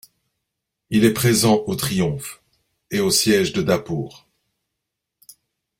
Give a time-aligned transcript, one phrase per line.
[0.89, 2.41] Il est présent au triomphe
[2.89, 4.27] et au siège de Dapour.